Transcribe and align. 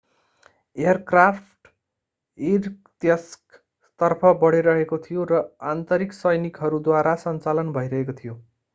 aircraft 0.77 1.69
इर्कत्स्कतर्फ 2.39 4.25
बढिरहेको 4.41 5.01
थियो 5.05 5.29
र 5.33 5.45
आन्तरिक 5.71 6.19
सैनिकहरूद्वारा 6.19 7.17
सञ्चालन 7.25 7.75
भइरहेको 7.79 8.21
थियो 8.23 8.39